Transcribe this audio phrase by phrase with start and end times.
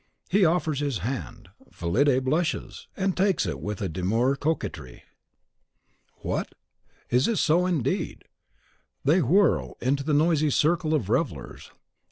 [0.31, 5.03] He offers his hand; Fillide blushes, and takes it with a demure coquetry.
[6.23, 6.53] What!
[7.11, 8.23] is it so, indeed!
[9.05, 11.69] They whirl into the noisy circle of the revellers.